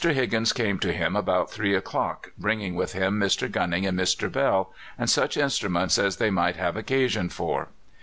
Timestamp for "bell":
4.31-4.73